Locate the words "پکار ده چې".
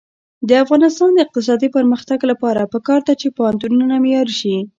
2.73-3.27